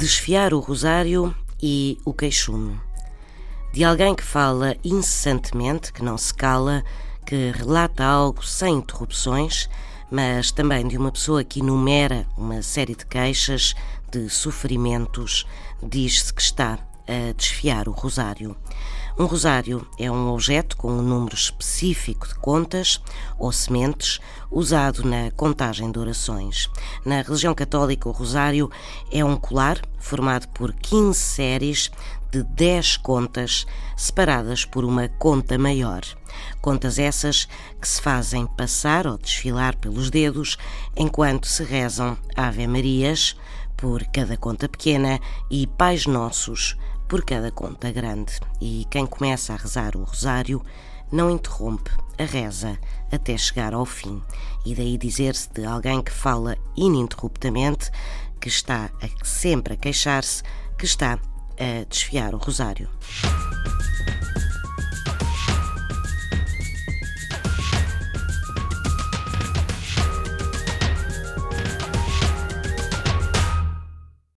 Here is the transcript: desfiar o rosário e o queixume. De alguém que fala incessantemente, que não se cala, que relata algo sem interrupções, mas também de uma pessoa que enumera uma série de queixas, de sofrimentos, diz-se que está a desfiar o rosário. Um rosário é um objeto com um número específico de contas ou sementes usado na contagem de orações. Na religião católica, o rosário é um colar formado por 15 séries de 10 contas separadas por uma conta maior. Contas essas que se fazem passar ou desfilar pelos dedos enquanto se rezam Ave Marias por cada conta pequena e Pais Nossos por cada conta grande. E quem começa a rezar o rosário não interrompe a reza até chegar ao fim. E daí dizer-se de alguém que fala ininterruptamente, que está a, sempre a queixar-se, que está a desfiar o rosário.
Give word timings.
desfiar 0.00 0.54
o 0.54 0.60
rosário 0.60 1.34
e 1.62 1.98
o 2.06 2.14
queixume. 2.14 2.80
De 3.70 3.84
alguém 3.84 4.14
que 4.14 4.22
fala 4.22 4.74
incessantemente, 4.82 5.92
que 5.92 6.02
não 6.02 6.16
se 6.16 6.32
cala, 6.32 6.82
que 7.26 7.50
relata 7.50 8.02
algo 8.02 8.42
sem 8.42 8.76
interrupções, 8.76 9.68
mas 10.10 10.50
também 10.50 10.88
de 10.88 10.96
uma 10.96 11.12
pessoa 11.12 11.44
que 11.44 11.60
enumera 11.60 12.26
uma 12.34 12.62
série 12.62 12.96
de 12.96 13.04
queixas, 13.04 13.74
de 14.10 14.30
sofrimentos, 14.30 15.46
diz-se 15.82 16.32
que 16.32 16.40
está 16.40 16.78
a 17.06 17.32
desfiar 17.36 17.86
o 17.86 17.92
rosário. 17.92 18.56
Um 19.20 19.26
rosário 19.26 19.86
é 19.98 20.10
um 20.10 20.32
objeto 20.32 20.78
com 20.78 20.90
um 20.90 21.02
número 21.02 21.34
específico 21.34 22.26
de 22.26 22.34
contas 22.36 23.02
ou 23.38 23.52
sementes 23.52 24.18
usado 24.50 25.04
na 25.04 25.30
contagem 25.32 25.92
de 25.92 25.98
orações. 25.98 26.70
Na 27.04 27.20
religião 27.20 27.54
católica, 27.54 28.08
o 28.08 28.12
rosário 28.12 28.70
é 29.12 29.22
um 29.22 29.36
colar 29.36 29.78
formado 29.98 30.48
por 30.48 30.72
15 30.72 31.20
séries 31.20 31.90
de 32.30 32.42
10 32.42 32.96
contas 32.96 33.66
separadas 33.94 34.64
por 34.64 34.86
uma 34.86 35.06
conta 35.06 35.58
maior. 35.58 36.00
Contas 36.62 36.98
essas 36.98 37.46
que 37.78 37.86
se 37.86 38.00
fazem 38.00 38.46
passar 38.46 39.06
ou 39.06 39.18
desfilar 39.18 39.76
pelos 39.76 40.08
dedos 40.08 40.56
enquanto 40.96 41.46
se 41.46 41.62
rezam 41.62 42.16
Ave 42.34 42.66
Marias 42.66 43.36
por 43.76 44.02
cada 44.04 44.38
conta 44.38 44.66
pequena 44.66 45.20
e 45.50 45.66
Pais 45.66 46.06
Nossos 46.06 46.74
por 47.10 47.24
cada 47.24 47.50
conta 47.50 47.90
grande. 47.90 48.38
E 48.60 48.86
quem 48.88 49.04
começa 49.04 49.52
a 49.52 49.56
rezar 49.56 49.96
o 49.96 50.04
rosário 50.04 50.64
não 51.10 51.28
interrompe 51.28 51.90
a 52.16 52.22
reza 52.22 52.78
até 53.10 53.36
chegar 53.36 53.74
ao 53.74 53.84
fim. 53.84 54.22
E 54.64 54.76
daí 54.76 54.96
dizer-se 54.96 55.52
de 55.52 55.64
alguém 55.64 56.00
que 56.00 56.12
fala 56.12 56.56
ininterruptamente, 56.76 57.90
que 58.40 58.48
está 58.48 58.88
a, 59.02 59.24
sempre 59.24 59.74
a 59.74 59.76
queixar-se, 59.76 60.44
que 60.78 60.84
está 60.84 61.18
a 61.58 61.84
desfiar 61.88 62.32
o 62.32 62.38
rosário. 62.38 62.88